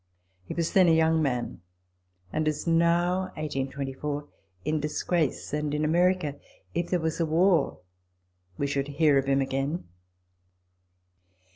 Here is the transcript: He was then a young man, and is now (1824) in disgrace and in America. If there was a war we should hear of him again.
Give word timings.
He 0.45 0.55
was 0.55 0.73
then 0.73 0.87
a 0.87 0.95
young 0.97 1.21
man, 1.21 1.61
and 2.33 2.47
is 2.47 2.65
now 2.65 3.25
(1824) 3.35 4.27
in 4.65 4.79
disgrace 4.79 5.53
and 5.53 5.75
in 5.75 5.85
America. 5.85 6.37
If 6.73 6.89
there 6.89 6.99
was 6.99 7.19
a 7.19 7.25
war 7.27 7.81
we 8.57 8.65
should 8.65 8.87
hear 8.87 9.19
of 9.19 9.25
him 9.27 9.41
again. 9.41 9.83